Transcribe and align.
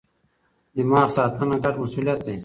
دماغ 0.75 1.07
ساتنه 1.17 1.55
ګډ 1.63 1.75
مسئولیت 1.83 2.19
دی. 2.27 2.37